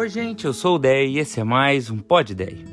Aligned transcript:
Oi, 0.00 0.08
gente, 0.08 0.46
eu 0.46 0.54
sou 0.54 0.76
o 0.76 0.78
Dei 0.78 1.10
e 1.10 1.18
esse 1.18 1.40
é 1.40 1.44
mais 1.44 1.90
um 1.90 1.98
Pod 1.98 2.34
Dei. 2.34 2.64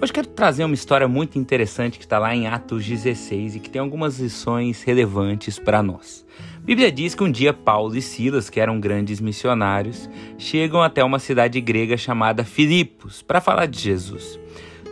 Hoje 0.00 0.12
quero 0.12 0.28
trazer 0.28 0.62
uma 0.64 0.76
história 0.76 1.08
muito 1.08 1.36
interessante 1.36 1.98
que 1.98 2.04
está 2.04 2.16
lá 2.16 2.32
em 2.32 2.46
Atos 2.46 2.86
16 2.86 3.56
e 3.56 3.58
que 3.58 3.68
tem 3.68 3.80
algumas 3.80 4.20
lições 4.20 4.84
relevantes 4.84 5.58
para 5.58 5.82
nós. 5.82 6.24
A 6.58 6.64
Bíblia 6.64 6.92
diz 6.92 7.12
que 7.12 7.24
um 7.24 7.30
dia 7.32 7.52
Paulo 7.52 7.96
e 7.96 8.00
Silas, 8.00 8.48
que 8.48 8.60
eram 8.60 8.78
grandes 8.78 9.20
missionários, 9.20 10.08
chegam 10.38 10.80
até 10.80 11.02
uma 11.02 11.18
cidade 11.18 11.60
grega 11.60 11.96
chamada 11.96 12.44
Filipos 12.44 13.20
para 13.20 13.40
falar 13.40 13.66
de 13.66 13.80
Jesus. 13.80 14.38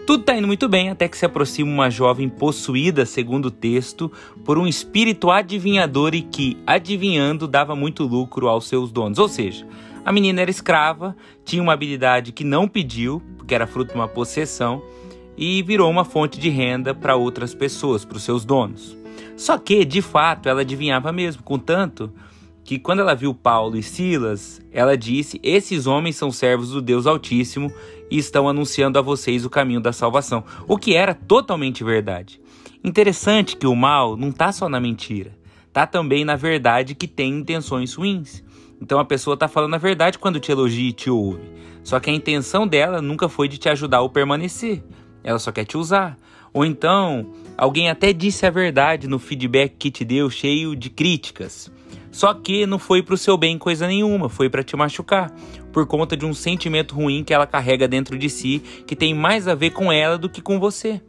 Tudo 0.04 0.22
está 0.22 0.36
indo 0.36 0.48
muito 0.48 0.68
bem 0.68 0.90
até 0.90 1.06
que 1.06 1.16
se 1.16 1.24
aproxima 1.24 1.70
uma 1.70 1.90
jovem 1.90 2.28
possuída, 2.28 3.06
segundo 3.06 3.46
o 3.46 3.50
texto, 3.52 4.10
por 4.44 4.58
um 4.58 4.66
espírito 4.66 5.30
adivinhador 5.30 6.12
e 6.12 6.22
que, 6.22 6.58
adivinhando, 6.66 7.46
dava 7.46 7.76
muito 7.76 8.02
lucro 8.02 8.48
aos 8.48 8.66
seus 8.66 8.90
donos. 8.90 9.18
Ou 9.18 9.28
seja, 9.28 9.64
a 10.04 10.12
menina 10.12 10.42
era 10.42 10.50
escrava, 10.50 11.16
tinha 11.44 11.62
uma 11.62 11.72
habilidade 11.72 12.32
que 12.32 12.44
não 12.44 12.68
pediu, 12.68 13.22
porque 13.36 13.54
era 13.54 13.66
fruto 13.66 13.92
de 13.92 13.98
uma 13.98 14.08
possessão, 14.08 14.82
e 15.36 15.62
virou 15.62 15.90
uma 15.90 16.04
fonte 16.04 16.38
de 16.38 16.48
renda 16.48 16.94
para 16.94 17.16
outras 17.16 17.54
pessoas, 17.54 18.04
para 18.04 18.16
os 18.16 18.22
seus 18.22 18.44
donos. 18.44 18.96
Só 19.36 19.58
que, 19.58 19.84
de 19.84 20.02
fato, 20.02 20.48
ela 20.48 20.60
adivinhava 20.60 21.12
mesmo, 21.12 21.42
contanto 21.42 22.12
que 22.62 22.78
quando 22.78 23.00
ela 23.00 23.14
viu 23.14 23.34
Paulo 23.34 23.76
e 23.76 23.82
Silas, 23.82 24.60
ela 24.72 24.96
disse: 24.96 25.40
Esses 25.42 25.86
homens 25.86 26.16
são 26.16 26.30
servos 26.30 26.70
do 26.70 26.80
Deus 26.80 27.06
Altíssimo 27.06 27.72
e 28.10 28.18
estão 28.18 28.48
anunciando 28.48 28.98
a 28.98 29.02
vocês 29.02 29.44
o 29.44 29.50
caminho 29.50 29.80
da 29.80 29.92
salvação. 29.92 30.44
O 30.68 30.78
que 30.78 30.94
era 30.94 31.14
totalmente 31.14 31.82
verdade. 31.82 32.40
Interessante 32.82 33.56
que 33.56 33.66
o 33.66 33.74
mal 33.74 34.16
não 34.16 34.28
está 34.28 34.52
só 34.52 34.68
na 34.68 34.78
mentira, 34.78 35.32
está 35.66 35.86
também 35.86 36.24
na 36.24 36.36
verdade 36.36 36.94
que 36.94 37.08
tem 37.08 37.38
intenções 37.38 37.94
ruins. 37.94 38.43
Então 38.80 38.98
a 38.98 39.04
pessoa 39.04 39.34
está 39.34 39.48
falando 39.48 39.74
a 39.74 39.78
verdade 39.78 40.18
quando 40.18 40.40
te 40.40 40.50
elogia 40.52 40.88
e 40.88 40.92
te 40.92 41.10
ouve. 41.10 41.42
Só 41.82 42.00
que 42.00 42.10
a 42.10 42.12
intenção 42.12 42.66
dela 42.66 43.02
nunca 43.02 43.28
foi 43.28 43.48
de 43.48 43.58
te 43.58 43.68
ajudar 43.68 44.00
ou 44.00 44.08
permanecer. 44.08 44.82
Ela 45.22 45.38
só 45.38 45.52
quer 45.52 45.64
te 45.64 45.76
usar. 45.76 46.16
Ou 46.52 46.64
então, 46.64 47.32
alguém 47.56 47.90
até 47.90 48.12
disse 48.12 48.46
a 48.46 48.50
verdade 48.50 49.08
no 49.08 49.18
feedback 49.18 49.74
que 49.76 49.90
te 49.90 50.04
deu, 50.04 50.30
cheio 50.30 50.76
de 50.76 50.88
críticas. 50.88 51.70
Só 52.12 52.32
que 52.32 52.64
não 52.64 52.78
foi 52.78 53.02
para 53.02 53.14
o 53.14 53.18
seu 53.18 53.36
bem 53.36 53.58
coisa 53.58 53.88
nenhuma, 53.88 54.28
foi 54.28 54.48
para 54.48 54.62
te 54.62 54.76
machucar, 54.76 55.32
por 55.72 55.84
conta 55.84 56.16
de 56.16 56.24
um 56.24 56.32
sentimento 56.32 56.94
ruim 56.94 57.24
que 57.24 57.34
ela 57.34 57.44
carrega 57.44 57.88
dentro 57.88 58.16
de 58.16 58.30
si, 58.30 58.62
que 58.86 58.94
tem 58.94 59.12
mais 59.12 59.48
a 59.48 59.54
ver 59.56 59.70
com 59.70 59.90
ela 59.90 60.16
do 60.16 60.28
que 60.28 60.40
com 60.40 60.60
você. 60.60 61.02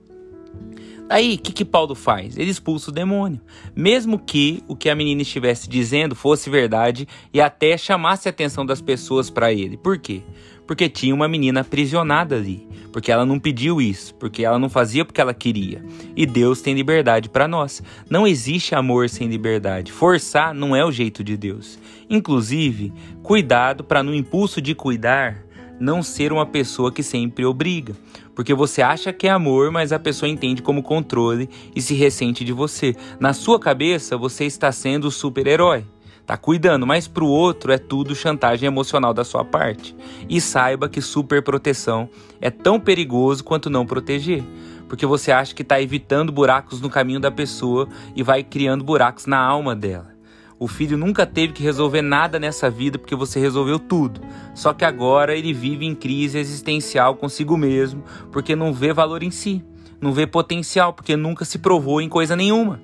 Aí, 1.07 1.35
o 1.35 1.37
que, 1.37 1.51
que 1.51 1.65
Paulo 1.65 1.93
faz? 1.93 2.35
Ele 2.35 2.49
expulsa 2.49 2.89
o 2.89 2.93
demônio. 2.93 3.39
Mesmo 3.75 4.17
que 4.17 4.63
o 4.67 4.75
que 4.75 4.89
a 4.89 4.95
menina 4.95 5.21
estivesse 5.21 5.69
dizendo 5.69 6.15
fosse 6.15 6.49
verdade 6.49 7.07
e 7.31 7.39
até 7.39 7.77
chamasse 7.77 8.27
a 8.27 8.31
atenção 8.31 8.65
das 8.65 8.81
pessoas 8.81 9.29
para 9.29 9.53
ele. 9.53 9.77
Por 9.77 9.99
quê? 9.99 10.23
Porque 10.65 10.89
tinha 10.89 11.13
uma 11.13 11.27
menina 11.27 11.61
aprisionada 11.61 12.35
ali. 12.35 12.67
Porque 12.91 13.11
ela 13.11 13.23
não 13.23 13.39
pediu 13.39 13.79
isso. 13.79 14.15
Porque 14.15 14.43
ela 14.43 14.57
não 14.57 14.67
fazia 14.67 15.05
porque 15.05 15.21
ela 15.21 15.33
queria. 15.33 15.85
E 16.15 16.25
Deus 16.25 16.59
tem 16.61 16.73
liberdade 16.73 17.29
para 17.29 17.47
nós. 17.47 17.83
Não 18.09 18.25
existe 18.25 18.73
amor 18.73 19.07
sem 19.07 19.27
liberdade. 19.27 19.91
Forçar 19.91 20.55
não 20.55 20.75
é 20.75 20.83
o 20.83 20.91
jeito 20.91 21.23
de 21.23 21.37
Deus. 21.37 21.77
Inclusive, 22.09 22.91
cuidado 23.21 23.83
para 23.83 24.01
no 24.01 24.13
impulso 24.13 24.59
de 24.59 24.73
cuidar 24.73 25.44
não 25.79 26.01
ser 26.03 26.31
uma 26.31 26.45
pessoa 26.45 26.91
que 26.91 27.03
sempre 27.03 27.45
obriga. 27.45 27.93
Porque 28.35 28.53
você 28.53 28.81
acha 28.81 29.13
que 29.13 29.27
é 29.27 29.31
amor, 29.31 29.71
mas 29.71 29.91
a 29.91 29.99
pessoa 29.99 30.29
entende 30.29 30.61
como 30.61 30.83
controle 30.83 31.49
e 31.75 31.81
se 31.81 31.93
ressente 31.93 32.43
de 32.43 32.51
você. 32.51 32.95
Na 33.19 33.33
sua 33.33 33.59
cabeça, 33.59 34.17
você 34.17 34.45
está 34.45 34.71
sendo 34.71 35.07
o 35.07 35.11
super-herói. 35.11 35.85
Tá 36.25 36.35
cuidando, 36.35 36.87
mas 36.87 37.07
pro 37.07 37.27
outro 37.27 37.71
é 37.71 37.77
tudo 37.77 38.15
chantagem 38.15 38.65
emocional 38.65 39.13
da 39.13 39.23
sua 39.23 39.45
parte. 39.45 39.95
E 40.27 40.41
saiba 40.41 40.89
que 40.89 40.99
superproteção 40.99 42.09
é 42.41 42.49
tão 42.49 42.79
perigoso 42.79 43.43
quanto 43.43 43.69
não 43.69 43.85
proteger. 43.85 44.43
Porque 44.89 45.05
você 45.05 45.31
acha 45.31 45.53
que 45.53 45.61
está 45.61 45.79
evitando 45.79 46.31
buracos 46.31 46.81
no 46.81 46.89
caminho 46.89 47.19
da 47.19 47.31
pessoa 47.31 47.87
e 48.15 48.23
vai 48.23 48.43
criando 48.43 48.83
buracos 48.83 49.27
na 49.27 49.39
alma 49.39 49.75
dela. 49.75 50.14
O 50.57 50.69
filho 50.69 50.97
nunca 50.97 51.25
teve 51.25 51.51
que 51.51 51.61
resolver 51.61 52.01
nada 52.01 52.39
nessa 52.39 52.69
vida 52.69 52.97
porque 52.97 53.15
você 53.15 53.39
resolveu 53.39 53.77
tudo. 53.77 54.21
Só 54.53 54.73
que 54.73 54.85
agora 54.85 55.35
ele 55.35 55.53
vive 55.53 55.85
em 55.85 55.93
crise 55.93 56.37
existencial 56.37 57.15
consigo 57.15 57.57
mesmo 57.57 58.03
porque 58.31 58.55
não 58.55 58.73
vê 58.73 58.93
valor 58.93 59.21
em 59.21 59.31
si, 59.31 59.61
não 59.99 60.13
vê 60.13 60.25
potencial 60.25 60.93
porque 60.93 61.17
nunca 61.17 61.43
se 61.43 61.59
provou 61.59 61.99
em 61.99 62.07
coisa 62.07 62.37
nenhuma. 62.37 62.81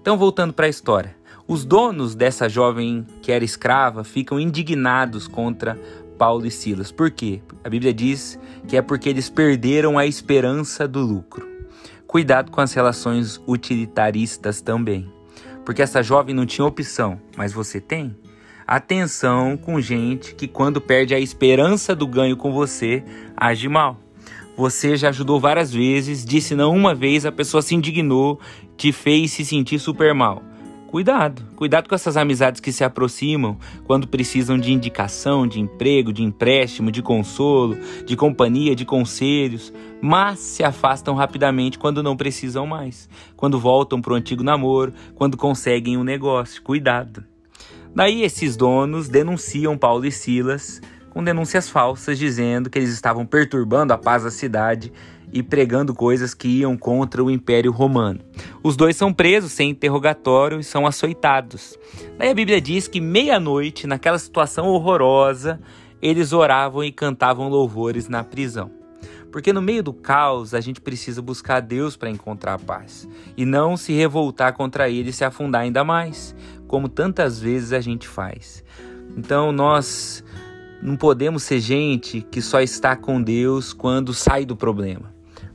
Então, 0.00 0.16
voltando 0.16 0.52
para 0.52 0.66
a 0.66 0.68
história. 0.68 1.16
Os 1.48 1.64
donos 1.64 2.14
dessa 2.14 2.48
jovem 2.48 3.04
que 3.20 3.32
era 3.32 3.44
escrava 3.44 4.04
ficam 4.04 4.38
indignados 4.38 5.26
contra 5.26 5.78
Paulo 6.16 6.46
e 6.46 6.50
Silas. 6.50 6.92
Por 6.92 7.10
quê? 7.10 7.42
A 7.64 7.68
Bíblia 7.68 7.92
diz 7.92 8.38
que 8.68 8.76
é 8.76 8.82
porque 8.82 9.08
eles 9.08 9.28
perderam 9.28 9.98
a 9.98 10.06
esperança 10.06 10.86
do 10.86 11.00
lucro. 11.00 11.46
Cuidado 12.06 12.52
com 12.52 12.60
as 12.60 12.72
relações 12.72 13.40
utilitaristas 13.46 14.60
também 14.60 15.12
porque 15.64 15.82
essa 15.82 16.02
jovem 16.02 16.34
não 16.34 16.46
tinha 16.46 16.66
opção, 16.66 17.20
mas 17.36 17.52
você 17.52 17.80
tem? 17.80 18.14
Atenção 18.66 19.56
com 19.56 19.80
gente 19.80 20.34
que, 20.34 20.48
quando 20.48 20.80
perde 20.80 21.14
a 21.14 21.20
esperança 21.20 21.94
do 21.94 22.06
ganho 22.06 22.36
com 22.36 22.52
você, 22.52 23.02
age 23.36 23.68
mal. 23.68 24.00
Você 24.56 24.96
já 24.96 25.08
ajudou 25.08 25.40
várias 25.40 25.72
vezes, 25.72 26.24
disse 26.24 26.54
não 26.54 26.74
uma 26.74 26.94
vez, 26.94 27.26
a 27.26 27.32
pessoa 27.32 27.60
se 27.60 27.74
indignou, 27.74 28.40
te 28.76 28.92
fez 28.92 29.32
se 29.32 29.44
sentir 29.44 29.78
super 29.78 30.14
mal. 30.14 30.42
Cuidado, 30.94 31.42
cuidado 31.56 31.88
com 31.88 31.94
essas 31.96 32.16
amizades 32.16 32.60
que 32.60 32.70
se 32.70 32.84
aproximam 32.84 33.58
quando 33.84 34.06
precisam 34.06 34.56
de 34.56 34.72
indicação, 34.72 35.44
de 35.44 35.58
emprego, 35.58 36.12
de 36.12 36.22
empréstimo, 36.22 36.92
de 36.92 37.02
consolo, 37.02 37.76
de 38.06 38.14
companhia, 38.14 38.76
de 38.76 38.84
conselhos, 38.84 39.72
mas 40.00 40.38
se 40.38 40.62
afastam 40.62 41.16
rapidamente 41.16 41.80
quando 41.80 42.00
não 42.00 42.16
precisam 42.16 42.64
mais, 42.64 43.08
quando 43.36 43.58
voltam 43.58 44.00
para 44.00 44.12
o 44.12 44.14
antigo 44.14 44.44
namoro, 44.44 44.94
quando 45.16 45.36
conseguem 45.36 45.96
um 45.96 46.04
negócio. 46.04 46.62
Cuidado. 46.62 47.24
Daí 47.92 48.22
esses 48.22 48.56
donos 48.56 49.08
denunciam 49.08 49.76
Paulo 49.76 50.06
e 50.06 50.12
Silas 50.12 50.80
com 51.10 51.24
denúncias 51.24 51.68
falsas 51.68 52.20
dizendo 52.20 52.70
que 52.70 52.78
eles 52.78 52.90
estavam 52.90 53.26
perturbando 53.26 53.92
a 53.92 53.98
paz 53.98 54.22
da 54.22 54.30
cidade 54.30 54.92
e 55.34 55.42
pregando 55.42 55.92
coisas 55.92 56.32
que 56.32 56.46
iam 56.46 56.76
contra 56.76 57.22
o 57.22 57.28
Império 57.28 57.72
Romano. 57.72 58.20
Os 58.62 58.76
dois 58.76 58.94
são 58.94 59.12
presos 59.12 59.50
sem 59.50 59.70
interrogatório 59.70 60.60
e 60.60 60.64
são 60.64 60.86
açoitados. 60.86 61.76
Daí 62.16 62.30
a 62.30 62.34
Bíblia 62.34 62.60
diz 62.60 62.86
que 62.86 63.00
meia-noite, 63.00 63.84
naquela 63.84 64.18
situação 64.18 64.68
horrorosa, 64.68 65.60
eles 66.00 66.32
oravam 66.32 66.84
e 66.84 66.92
cantavam 66.92 67.48
louvores 67.48 68.08
na 68.08 68.22
prisão. 68.22 68.70
Porque 69.32 69.52
no 69.52 69.60
meio 69.60 69.82
do 69.82 69.92
caos 69.92 70.54
a 70.54 70.60
gente 70.60 70.80
precisa 70.80 71.20
buscar 71.20 71.58
Deus 71.58 71.96
para 71.96 72.08
encontrar 72.08 72.54
a 72.54 72.58
paz 72.58 73.08
e 73.36 73.44
não 73.44 73.76
se 73.76 73.92
revoltar 73.92 74.52
contra 74.52 74.88
ele 74.88 75.10
e 75.10 75.12
se 75.12 75.24
afundar 75.24 75.62
ainda 75.62 75.82
mais, 75.82 76.36
como 76.68 76.88
tantas 76.88 77.40
vezes 77.40 77.72
a 77.72 77.80
gente 77.80 78.06
faz. 78.06 78.62
Então 79.16 79.50
nós 79.50 80.24
não 80.80 80.94
podemos 80.96 81.42
ser 81.42 81.58
gente 81.58 82.20
que 82.30 82.40
só 82.40 82.60
está 82.60 82.94
com 82.94 83.20
Deus 83.20 83.72
quando 83.72 84.14
sai 84.14 84.44
do 84.44 84.54
problema 84.54 85.13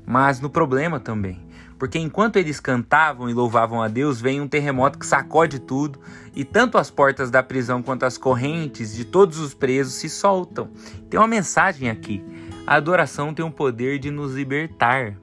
mas 0.09 0.41
no 0.41 0.49
problema 0.49 0.99
também. 0.99 1.39
Porque 1.77 1.99
enquanto 1.99 2.37
eles 2.37 2.59
cantavam 2.59 3.29
e 3.29 3.33
louvavam 3.33 3.79
a 3.79 3.87
Deus, 3.87 4.19
vem 4.19 4.41
um 4.41 4.47
terremoto 4.47 4.97
que 4.97 5.05
sacode 5.05 5.59
tudo 5.59 5.99
e 6.35 6.43
tanto 6.43 6.79
as 6.79 6.89
portas 6.89 7.29
da 7.29 7.43
prisão 7.43 7.83
quanto 7.83 8.07
as 8.07 8.17
correntes 8.17 8.95
de 8.95 9.05
todos 9.05 9.37
os 9.37 9.53
presos 9.53 9.93
se 9.93 10.09
soltam. 10.09 10.67
Tem 11.11 11.19
uma 11.19 11.27
mensagem 11.27 11.91
aqui. 11.91 12.23
A 12.65 12.75
adoração 12.75 13.35
tem 13.35 13.45
o 13.45 13.51
poder 13.51 13.99
de 13.99 14.09
nos 14.09 14.33
libertar. 14.33 15.15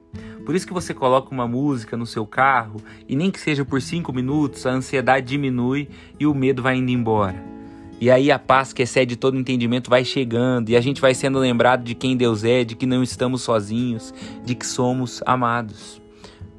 Por 0.45 0.55
isso 0.55 0.65
que 0.65 0.73
você 0.73 0.93
coloca 0.93 1.33
uma 1.33 1.45
música 1.45 1.97
no 1.97 2.05
seu 2.05 2.25
carro 2.25 2.81
e 3.09 3.13
nem 3.13 3.29
que 3.29 3.41
seja 3.41 3.65
por 3.65 3.81
cinco 3.81 4.13
minutos, 4.13 4.65
a 4.65 4.71
ansiedade 4.71 5.27
diminui 5.27 5.89
e 6.17 6.25
o 6.25 6.33
medo 6.33 6.63
vai 6.63 6.77
indo 6.77 6.91
embora. 6.91 7.56
E 7.99 8.11
aí 8.11 8.31
a 8.31 8.37
paz 8.37 8.73
que 8.73 8.83
excede 8.83 9.15
todo 9.15 9.37
entendimento 9.37 9.89
vai 9.89 10.05
chegando 10.05 10.69
e 10.69 10.75
a 10.75 10.81
gente 10.81 11.01
vai 11.01 11.15
sendo 11.15 11.39
lembrado 11.39 11.83
de 11.83 11.95
quem 11.95 12.15
Deus 12.15 12.43
é, 12.43 12.63
de 12.63 12.75
que 12.75 12.85
não 12.85 13.01
estamos 13.01 13.41
sozinhos, 13.41 14.13
de 14.45 14.53
que 14.53 14.67
somos 14.67 15.23
amados. 15.25 15.99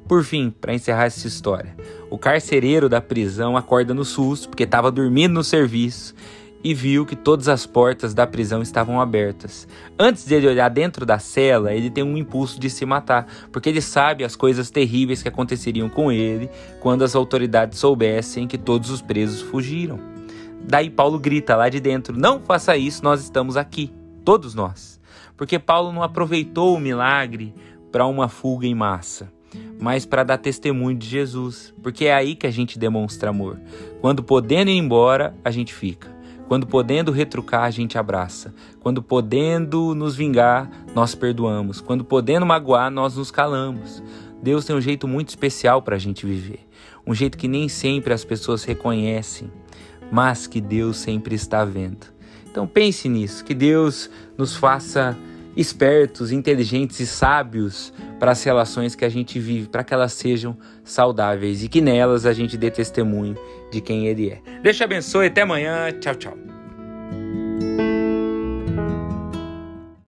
Por 0.05 0.23
fim, 0.23 0.49
para 0.49 0.73
encerrar 0.73 1.05
essa 1.05 1.27
história, 1.27 1.75
o 2.09 2.17
carcereiro 2.17 2.89
da 2.89 2.99
prisão 2.99 3.55
acorda 3.55 3.93
no 3.93 4.03
susto 4.03 4.49
porque 4.49 4.63
estava 4.63 4.91
dormindo 4.91 5.35
no 5.35 5.43
serviço 5.43 6.13
e 6.61 6.73
viu 6.73 7.05
que 7.05 7.15
todas 7.15 7.47
as 7.47 7.65
portas 7.65 8.13
da 8.13 8.27
prisão 8.27 8.61
estavam 8.61 8.99
abertas. 8.99 9.65
Antes 9.97 10.25
de 10.25 10.35
ele 10.35 10.47
olhar 10.47 10.67
dentro 10.67 11.05
da 11.05 11.19
cela, 11.19 11.73
ele 11.73 11.89
tem 11.89 12.03
um 12.03 12.17
impulso 12.17 12.59
de 12.59 12.69
se 12.69 12.85
matar, 12.85 13.27
porque 13.49 13.69
ele 13.69 13.81
sabe 13.81 14.25
as 14.25 14.35
coisas 14.35 14.69
terríveis 14.69 15.21
que 15.21 15.29
aconteceriam 15.29 15.87
com 15.87 16.11
ele 16.11 16.49
quando 16.81 17.03
as 17.03 17.15
autoridades 17.15 17.79
soubessem 17.79 18.45
que 18.45 18.57
todos 18.57 18.89
os 18.89 19.01
presos 19.01 19.41
fugiram. 19.41 20.18
Daí 20.67 20.89
Paulo 20.89 21.19
grita 21.19 21.55
lá 21.55 21.69
de 21.69 21.79
dentro: 21.79 22.17
Não 22.17 22.39
faça 22.39 22.77
isso, 22.77 23.03
nós 23.03 23.21
estamos 23.21 23.57
aqui, 23.57 23.91
todos 24.23 24.53
nós. 24.53 24.99
Porque 25.35 25.57
Paulo 25.57 25.91
não 25.91 26.03
aproveitou 26.03 26.75
o 26.75 26.79
milagre 26.79 27.53
para 27.91 28.05
uma 28.05 28.27
fuga 28.27 28.67
em 28.67 28.75
massa, 28.75 29.31
mas 29.79 30.05
para 30.05 30.23
dar 30.23 30.37
testemunho 30.37 30.97
de 30.97 31.07
Jesus, 31.07 31.73
porque 31.81 32.05
é 32.05 32.13
aí 32.13 32.35
que 32.35 32.45
a 32.45 32.51
gente 32.51 32.77
demonstra 32.77 33.29
amor. 33.29 33.59
Quando 34.01 34.21
podendo 34.21 34.69
ir 34.69 34.77
embora, 34.77 35.33
a 35.43 35.49
gente 35.49 35.73
fica. 35.73 36.19
Quando 36.49 36.65
podendo 36.65 37.11
retrucar, 37.11 37.63
a 37.63 37.69
gente 37.69 37.95
abraça. 37.95 38.53
Quando 38.79 39.03
podendo 39.03 39.93
nos 39.93 40.15
vingar, 40.15 40.67
nós 40.95 41.13
perdoamos. 41.13 41.79
Quando 41.79 42.03
podendo 42.03 42.43
magoar, 42.43 42.89
nós 42.89 43.15
nos 43.15 43.29
calamos. 43.29 44.01
Deus 44.41 44.65
tem 44.65 44.75
um 44.75 44.81
jeito 44.81 45.07
muito 45.07 45.29
especial 45.29 45.81
para 45.83 45.95
a 45.95 45.99
gente 45.99 46.25
viver. 46.25 46.67
Um 47.05 47.13
jeito 47.13 47.37
que 47.37 47.47
nem 47.47 47.69
sempre 47.69 48.13
as 48.13 48.25
pessoas 48.25 48.63
reconhecem, 48.63 49.51
mas 50.11 50.47
que 50.47 50.59
Deus 50.59 50.97
sempre 50.97 51.35
está 51.35 51.63
vendo. 51.65 52.07
Então 52.49 52.65
pense 52.65 53.07
nisso, 53.07 53.43
que 53.43 53.53
Deus 53.53 54.09
nos 54.37 54.55
faça 54.55 55.17
espertos, 55.55 56.31
inteligentes 56.31 56.99
e 56.99 57.07
sábios 57.07 57.93
para 58.19 58.31
as 58.31 58.43
relações 58.43 58.95
que 58.95 59.03
a 59.03 59.09
gente 59.09 59.39
vive, 59.39 59.67
para 59.67 59.83
que 59.83 59.93
elas 59.93 60.13
sejam 60.13 60.57
saudáveis 60.83 61.63
e 61.63 61.67
que 61.67 61.81
nelas 61.81 62.25
a 62.25 62.33
gente 62.33 62.57
dê 62.57 62.71
testemunho 62.71 63.37
de 63.71 63.81
quem 63.81 64.07
Ele 64.07 64.29
é. 64.29 64.41
Deus 64.61 64.77
te 64.77 64.83
abençoe, 64.83 65.27
até 65.27 65.41
amanhã, 65.41 65.91
tchau, 65.99 66.15
tchau. 66.15 66.58